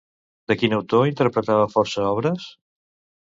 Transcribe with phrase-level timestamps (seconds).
[0.51, 2.47] De quin autor interpretava força obres?